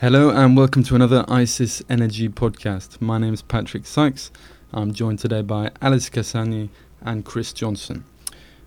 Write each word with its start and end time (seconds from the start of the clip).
Hello 0.00 0.30
and 0.30 0.56
welcome 0.56 0.84
to 0.84 0.94
another 0.94 1.24
ICIS 1.24 1.82
Energy 1.90 2.28
podcast. 2.28 3.00
My 3.00 3.18
name 3.18 3.34
is 3.34 3.42
Patrick 3.42 3.84
Sykes. 3.84 4.30
I'm 4.72 4.92
joined 4.94 5.18
today 5.18 5.42
by 5.42 5.72
Alice 5.82 6.08
Cassani 6.08 6.68
and 7.02 7.24
Chris 7.24 7.52
Johnson. 7.52 8.04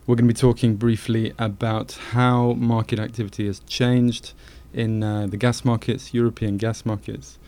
We're 0.05 0.15
going 0.15 0.27
to 0.27 0.33
be 0.33 0.37
talking 0.37 0.75
briefly 0.75 1.31
about 1.39 1.93
how 2.11 2.51
market 2.55 2.99
activity 2.99 3.45
has 3.45 3.61
changed 3.61 4.33
in 4.73 5.03
uh, 5.03 5.25
the 5.27 5.37
gas 5.37 5.63
markets, 5.63 6.13
European 6.13 6.57
gas 6.57 6.85
markets, 6.85 7.39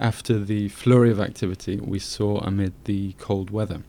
after 0.00 0.40
the 0.40 0.68
flurry 0.70 1.12
of 1.12 1.20
activity 1.20 1.76
we 1.76 2.00
saw 2.00 2.38
amid 2.38 2.72
the 2.86 3.12
cold 3.20 3.50
weather. 3.50 3.84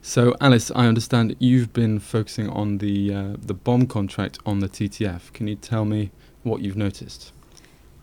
So, 0.00 0.34
Alice, 0.40 0.70
I 0.74 0.86
understand 0.86 1.36
you've 1.40 1.74
been 1.74 1.98
focusing 1.98 2.48
on 2.48 2.78
the 2.78 3.12
uh, 3.12 3.36
the 3.38 3.52
BOM 3.52 3.86
contract 3.86 4.38
on 4.46 4.60
the 4.60 4.68
TTF. 4.70 5.30
Can 5.34 5.46
you 5.46 5.56
tell 5.56 5.84
me 5.84 6.10
what 6.42 6.62
you've 6.62 6.74
noticed? 6.74 7.34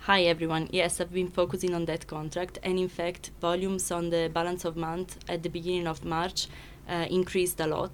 Hi 0.05 0.23
everyone. 0.23 0.68
Yes, 0.72 1.00
I've 1.00 1.14
been 1.14 1.30
focusing 1.30 1.76
on 1.76 1.86
that 1.86 2.08
contract, 2.08 2.58
and 2.64 2.80
in 2.80 2.90
fact, 2.90 3.30
volumes 3.40 3.91
on 3.91 4.10
the 4.10 4.32
balance 4.34 4.66
of 4.66 4.76
month 4.76 5.20
at 5.30 5.44
the 5.44 5.50
beginning 5.50 5.86
of 5.86 6.04
March 6.04 6.48
uh, 6.90 7.05
increased 7.12 7.60
a 7.60 7.68
lot 7.68 7.91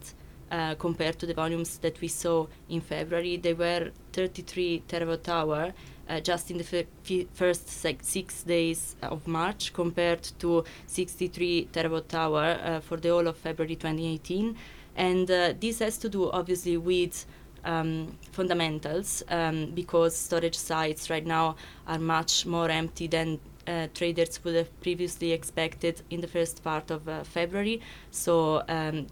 uh, 0.50 0.76
compared 0.76 1.20
to 1.20 1.26
the 1.26 1.34
volumes 1.34 1.80
that 1.80 2.00
we 2.00 2.08
saw 2.08 2.48
in 2.70 2.80
February. 2.80 3.36
They 3.36 3.54
were 3.54 3.92
33 4.14 4.84
terawatt 4.88 5.28
hour 5.28 5.74
uh, 6.08 6.22
just 6.22 6.50
in 6.50 6.60
the 6.60 6.86
first 7.34 7.68
six 7.68 8.44
days 8.44 8.96
of 9.02 9.28
March, 9.28 9.74
compared 9.74 10.24
to 10.40 10.64
63 10.86 11.68
terawatt 11.74 12.14
hour 12.14 12.58
uh, 12.64 12.80
for 12.80 12.96
the 12.96 13.10
whole 13.10 13.28
of 13.28 13.36
February 13.36 13.76
2018. 13.76 14.56
And 14.96 15.30
uh, 15.30 15.54
this 15.60 15.80
has 15.80 15.98
to 15.98 16.08
do 16.08 16.32
obviously 16.32 16.78
with 16.78 17.26
um, 17.68 18.18
fundamentals 18.32 19.24
um, 19.30 19.72
because 19.76 20.16
storage 20.16 20.58
sites 20.58 21.10
right 21.10 21.26
now 21.26 21.56
are 21.86 22.00
much 22.00 22.46
more 22.46 22.70
empty 22.70 23.08
than 23.08 23.40
uh, 23.68 23.88
traders 23.94 24.44
would 24.44 24.56
have 24.56 24.82
previously 24.82 25.34
expected 25.34 26.02
in 26.10 26.22
the 26.22 26.28
first 26.28 26.64
part 26.64 26.90
of 26.90 27.08
uh, 27.08 27.24
February. 27.24 27.82
So 28.12 28.64
um, 28.70 29.08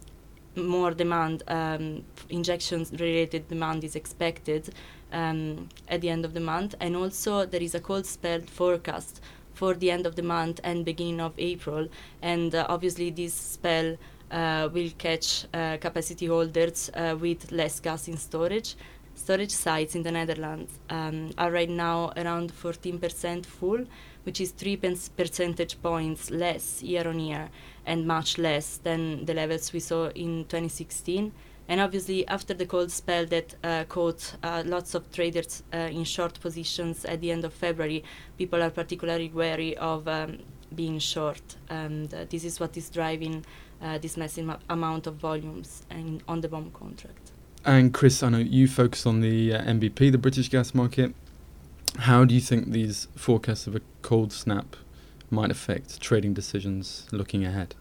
more 0.56 0.92
demand, 0.92 1.44
um, 1.48 2.04
injections 2.30 2.92
related 2.94 3.48
demand 3.50 3.84
is 3.84 3.96
expected 3.96 4.74
um, 5.12 5.70
at 5.90 6.02
the 6.02 6.10
end 6.10 6.24
of 6.26 6.34
the 6.34 6.40
month. 6.40 6.76
And 6.80 6.96
also 6.96 7.46
there 7.46 7.62
is 7.62 7.76
a 7.76 7.82
cold 7.82 8.06
spell 8.06 8.42
forecast 8.42 9.22
for 9.54 9.74
the 9.74 9.92
end 9.92 10.06
of 10.06 10.16
the 10.16 10.24
month 10.24 10.60
and 10.64 10.86
beginning 10.86 11.20
of 11.20 11.34
April. 11.38 11.88
And 12.22 12.56
uh, 12.56 12.66
obviously 12.70 13.10
this 13.10 13.34
spell 13.34 13.98
will 14.32 14.92
catch 14.98 15.46
uh, 15.54 15.78
capacity 15.78 16.28
holders 16.28 16.90
uh, 16.94 17.16
with 17.20 17.52
less 17.52 17.80
gas 17.80 18.08
in 18.08 18.18
storage. 18.18 18.76
Storage 19.16 19.52
sites 19.52 19.96
in 19.96 20.04
the 20.04 20.12
Netherlands 20.12 20.78
um, 20.90 21.32
are 21.38 21.50
right 21.50 21.70
now 21.70 22.12
around 22.18 22.52
14% 22.52 23.46
full, 23.46 23.86
which 24.24 24.42
is 24.42 24.52
3 24.52 24.76
percentage 25.16 25.82
points 25.82 26.30
less 26.32 26.84
year 26.84 27.08
on 27.08 27.20
year 27.20 27.50
and 27.86 28.06
much 28.06 28.38
less 28.38 28.78
than 28.78 29.26
the 29.26 29.34
levels 29.34 29.72
we 29.72 29.80
saw 29.80 30.10
in 30.10 30.44
2016. 30.46 31.32
And 31.68 31.82
obviously, 31.82 32.28
after 32.28 32.54
the 32.54 32.66
cold 32.66 32.92
spell 32.92 33.26
that 33.28 33.56
uh, 33.64 33.86
caught 33.86 34.36
uh, 34.44 34.64
lots 34.66 34.94
of 34.94 35.12
traders 35.12 35.64
uh, 35.74 35.78
in 35.78 36.04
short 36.04 36.40
positions 36.40 37.06
at 37.06 37.22
the 37.22 37.32
end 37.32 37.44
of 37.44 37.54
February, 37.54 38.04
people 38.38 38.62
are 38.62 38.70
particularly 38.70 39.30
wary 39.30 39.76
of 39.78 40.08
um, 40.08 40.40
being 40.74 41.00
short. 41.00 41.56
And 41.70 42.10
this 42.10 42.44
is 42.44 42.60
what 42.60 42.76
is 42.78 42.90
driving 42.90 43.46
uh, 43.82 43.98
this 43.98 44.18
massive 44.18 44.58
amount 44.70 45.08
of 45.08 45.16
volumes 45.16 45.84
in, 45.92 46.22
on 46.28 46.42
the 46.42 46.48
BOM 46.48 46.72
contract. 46.72 47.32
And 47.66 47.94
Chris, 47.94 48.22
I 48.22 48.30
know 48.30 48.38
you 48.38 48.68
focus 48.68 49.06
on 49.06 49.22
the 49.22 49.54
uh, 49.54 49.64
NBP, 49.64 50.12
the 50.12 50.18
British 50.18 50.50
gas 50.50 50.74
market. 50.74 51.14
How 52.00 52.26
do 52.26 52.36
you 52.36 52.42
think 52.42 52.72
these 52.72 53.08
forecasts 53.16 53.68
of 53.68 53.76
a 53.76 53.82
cold 54.02 54.32
snap 54.32 54.76
might 55.30 55.50
affect 55.50 56.00
trading 56.00 56.34
decisions 56.34 57.08
looking 57.12 57.44
ahead? 57.44 57.76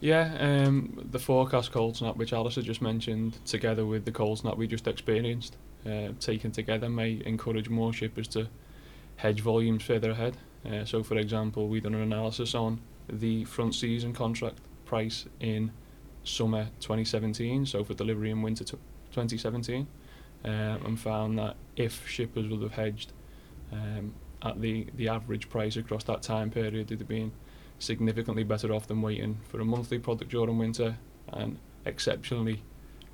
Yeah, 0.00 0.36
um, 0.38 1.06
the 1.10 1.18
forecast 1.18 1.72
cold 1.72 1.96
snap, 1.96 2.16
which 2.16 2.32
Alistair 2.32 2.62
just 2.62 2.80
mentioned, 2.80 3.38
together 3.44 3.84
with 3.84 4.04
the 4.04 4.12
cold 4.12 4.38
snap 4.38 4.56
we 4.56 4.68
just 4.68 4.86
experienced, 4.86 5.56
uh, 5.84 6.08
taken 6.20 6.52
together, 6.52 6.88
may 6.88 7.20
encourage 7.26 7.68
more 7.68 7.92
shippers 7.92 8.28
to 8.28 8.48
hedge 9.16 9.40
volumes 9.40 9.82
further 9.82 10.10
ahead. 10.10 10.36
Uh, 10.66 10.84
so, 10.84 11.02
for 11.02 11.16
example, 11.16 11.68
we 11.68 11.80
done 11.80 11.94
an 11.94 12.02
analysis 12.02 12.54
on 12.54 12.80
the 13.08 13.44
front 13.44 13.74
season 13.74 14.12
contract 14.12 14.58
price 14.84 15.26
in 15.40 15.70
summer 16.24 16.68
2017, 16.80 17.66
so 17.66 17.84
for 17.84 17.94
delivery 17.94 18.30
in 18.30 18.42
winter 18.42 18.64
2017, 18.64 19.86
um, 20.44 20.52
and 20.52 21.00
found 21.00 21.38
that 21.38 21.56
if 21.76 22.08
shippers 22.08 22.48
would 22.48 22.62
have 22.62 22.72
hedged 22.72 23.12
um, 23.72 24.14
at 24.42 24.60
the, 24.60 24.86
the 24.96 25.08
average 25.08 25.48
price 25.48 25.76
across 25.76 26.04
that 26.04 26.22
time 26.22 26.50
period, 26.50 26.88
they'd 26.88 26.98
have 26.98 27.08
been 27.08 27.32
significantly 27.78 28.44
better 28.44 28.72
off 28.72 28.86
than 28.86 29.00
waiting 29.00 29.38
for 29.48 29.60
a 29.60 29.64
monthly 29.64 29.98
product 29.98 30.30
during 30.30 30.58
winter, 30.58 30.96
and 31.32 31.58
exceptionally 31.84 32.62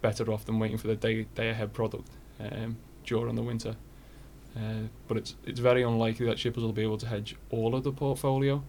better 0.01 0.31
off 0.33 0.45
than 0.45 0.59
waiting 0.59 0.79
for 0.79 0.87
the 0.87 0.97
day 0.97 1.27
day 1.35 1.51
ahead 1.51 1.73
product 1.73 2.09
um, 2.41 2.77
during 3.05 3.35
the 3.35 3.43
winter. 3.43 3.77
Uh, 4.57 4.87
but 5.09 5.17
it's 5.17 5.35
it's 5.45 5.61
very 5.61 5.83
unlikely 5.83 6.27
that 6.27 6.39
shippers 6.39 6.63
will 6.63 6.73
be 6.73 6.83
able 6.83 6.99
to 6.99 7.07
hedge 7.07 7.37
all 7.51 7.75
of 7.75 7.83
the 7.83 7.93
portfolio. 7.93 8.63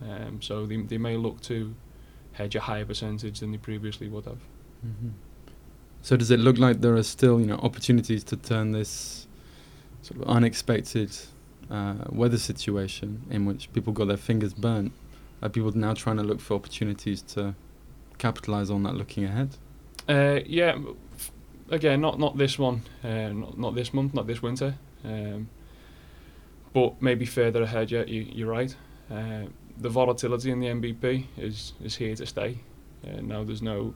Um, 0.00 0.40
so 0.40 0.64
they, 0.64 0.76
they 0.76 0.98
may 0.98 1.16
look 1.16 1.40
to 1.42 1.74
hedge 2.32 2.54
a 2.54 2.60
higher 2.60 2.84
percentage 2.84 3.40
than 3.40 3.50
they 3.50 3.58
previously 3.58 4.08
would 4.08 4.26
have. 4.26 4.38
Mm-hmm. 4.86 5.08
So 6.02 6.16
does 6.16 6.30
it 6.30 6.38
look 6.38 6.58
like 6.58 6.80
there 6.80 6.94
are 6.94 7.02
still 7.02 7.40
you 7.40 7.46
know 7.46 7.56
opportunities 7.56 8.22
to 8.24 8.36
turn 8.36 8.72
this 8.72 9.26
sort 10.02 10.22
of 10.22 10.28
unexpected 10.28 11.16
uh, 11.70 11.94
weather 12.10 12.38
situation 12.38 13.22
in 13.30 13.44
which 13.44 13.72
people 13.72 13.92
got 13.92 14.06
their 14.06 14.16
fingers 14.16 14.54
burnt? 14.54 14.92
Are 15.42 15.48
people 15.48 15.72
now 15.72 15.94
trying 15.94 16.16
to 16.16 16.22
look 16.22 16.40
for 16.40 16.54
opportunities 16.54 17.22
to 17.22 17.54
capitalize 18.18 18.70
on 18.70 18.84
that 18.84 18.94
looking 18.94 19.24
ahead? 19.24 19.56
Uh, 20.08 20.40
yeah, 20.46 20.78
again, 21.70 22.00
not 22.00 22.18
not 22.18 22.38
this 22.38 22.58
one, 22.58 22.82
uh, 23.02 23.28
not 23.28 23.58
not 23.58 23.74
this 23.74 23.92
month, 23.92 24.14
not 24.14 24.26
this 24.28 24.42
winter, 24.42 24.76
um, 25.04 25.48
but 26.72 27.00
maybe 27.00 27.24
further 27.24 27.62
ahead. 27.62 27.90
Yeah, 27.90 28.04
you, 28.04 28.26
you're 28.32 28.50
right. 28.50 28.74
Uh, 29.10 29.44
the 29.76 29.88
volatility 29.88 30.50
in 30.50 30.60
the 30.60 30.66
NBP 30.66 31.26
is 31.36 31.72
is 31.82 31.96
here 31.96 32.14
to 32.14 32.26
stay. 32.26 32.58
Uh, 33.06 33.20
now 33.20 33.44
there's 33.44 33.62
no 33.62 33.94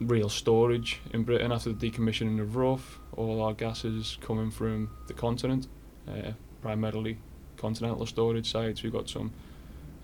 real 0.00 0.28
storage 0.28 1.00
in 1.12 1.22
Britain 1.22 1.52
after 1.52 1.72
the 1.72 1.90
decommissioning 1.90 2.40
of 2.40 2.56
Rough. 2.56 2.98
All 3.16 3.40
our 3.42 3.54
gas 3.54 3.84
is 3.84 4.18
coming 4.20 4.50
from 4.50 4.90
the 5.06 5.14
continent, 5.14 5.68
uh, 6.08 6.32
primarily 6.60 7.18
continental 7.56 8.04
storage 8.06 8.50
sites. 8.50 8.82
We've 8.82 8.92
got 8.92 9.08
some 9.08 9.32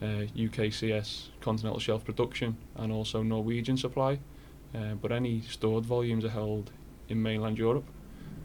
uh, 0.01 0.27
UKCS 0.37 1.29
continental 1.41 1.81
shelf 1.81 2.05
production 2.05 2.57
and 2.77 2.93
also 2.93 3.23
Norwegian 3.23 3.77
supply. 3.77 4.21
Uh, 4.75 4.95
but 4.95 5.11
any 5.11 5.41
stored 5.43 5.85
volumes 5.85 6.25
are 6.25 6.31
held 6.31 6.71
in 7.09 7.23
mainland 7.23 7.57
Europe, 7.57 7.87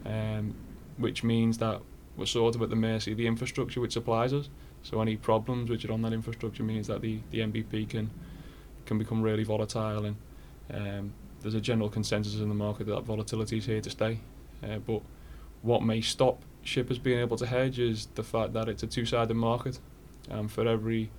um, 0.05 0.55
which 0.97 1.23
means 1.23 1.57
that 1.57 1.81
we're 2.15 2.25
sort 2.25 2.55
of 2.55 2.61
at 2.61 2.69
the 2.69 2.75
mercy 2.75 3.11
of 3.11 3.17
the 3.17 3.27
infrastructure 3.27 3.81
which 3.81 3.93
supplies 3.93 4.33
us. 4.33 4.49
So 4.83 5.01
any 5.01 5.15
problems 5.15 5.69
which 5.69 5.85
are 5.85 5.91
on 5.91 6.01
that 6.03 6.13
infrastructure 6.13 6.63
means 6.63 6.87
that 6.87 7.01
the, 7.01 7.19
the 7.31 7.39
NBP 7.39 7.89
can 7.89 8.11
can 8.85 8.97
become 8.97 9.21
really 9.21 9.45
volatile 9.45 10.05
and 10.05 10.15
um, 10.73 11.13
there's 11.41 11.53
a 11.53 11.61
general 11.61 11.89
consensus 11.89 12.35
in 12.35 12.49
the 12.49 12.55
market 12.55 12.85
that, 12.87 12.95
that 12.95 13.03
volatility 13.03 13.57
is 13.57 13.65
here 13.65 13.81
to 13.81 13.89
stay. 13.89 14.19
Uh, 14.61 14.79
but 14.79 15.01
what 15.61 15.83
may 15.83 16.01
stop 16.01 16.41
shippers 16.63 16.97
being 16.97 17.19
able 17.19 17.37
to 17.37 17.45
hedge 17.45 17.79
is 17.79 18.07
the 18.15 18.23
fact 18.23 18.53
that 18.53 18.67
it's 18.67 18.83
a 18.83 18.87
two-sided 18.87 19.33
market. 19.33 19.79
For 20.47 20.67
every 20.67 21.11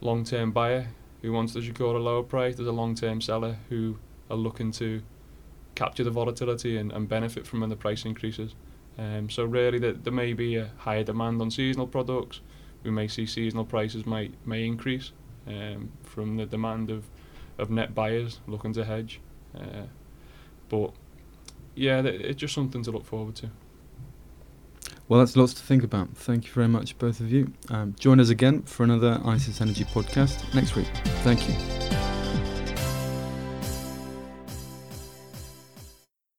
long-term 0.00 0.52
buyer 0.52 0.88
who 1.22 1.32
wants 1.32 1.52
to 1.52 1.62
secure 1.62 1.94
a 1.94 1.98
lower 1.98 2.22
price, 2.22 2.56
there's 2.56 2.68
a 2.68 2.72
long-term 2.72 3.20
seller 3.20 3.58
who 3.68 3.98
are 4.30 4.36
looking 4.36 4.72
to 4.72 5.02
capture 5.74 6.04
the 6.04 6.10
volatility 6.10 6.76
and, 6.78 6.90
and 6.90 7.08
benefit 7.08 7.46
from 7.46 7.60
when 7.60 7.70
the 7.70 7.76
price 7.76 8.04
increases. 8.04 8.54
Um, 8.98 9.28
so 9.28 9.44
really, 9.44 9.78
that 9.80 10.04
there 10.04 10.12
may 10.12 10.32
be 10.32 10.56
a 10.56 10.70
higher 10.78 11.04
demand 11.04 11.40
on 11.42 11.50
seasonal 11.50 11.86
products, 11.86 12.40
we 12.86 12.90
may 12.90 13.08
see 13.08 13.26
seasonal 13.26 13.64
prices 13.64 14.06
may 14.06 14.30
may 14.46 14.64
increase 14.64 15.12
um, 15.46 15.92
from 16.02 16.36
the 16.36 16.46
demand 16.46 16.90
of, 16.90 17.04
of 17.58 17.68
net 17.70 17.94
buyers 17.94 18.40
looking 18.46 18.72
to 18.74 18.84
hedge. 18.84 19.20
Uh, 19.54 19.86
but 20.68 20.92
yeah, 21.74 22.00
th- 22.00 22.20
it's 22.20 22.40
just 22.40 22.54
something 22.54 22.82
to 22.82 22.90
look 22.90 23.04
forward 23.04 23.34
to. 23.36 23.50
Well, 25.08 25.20
that's 25.20 25.36
lots 25.36 25.54
to 25.54 25.62
think 25.62 25.84
about. 25.84 26.16
Thank 26.16 26.46
you 26.46 26.52
very 26.52 26.68
much, 26.68 26.98
both 26.98 27.20
of 27.20 27.30
you. 27.30 27.52
Um, 27.68 27.94
join 27.98 28.18
us 28.18 28.28
again 28.28 28.62
for 28.62 28.82
another 28.82 29.20
ICIS 29.24 29.60
Energy 29.60 29.84
podcast 29.84 30.52
next 30.54 30.74
week. 30.74 30.88
Thank 31.22 31.48
you. 31.48 31.85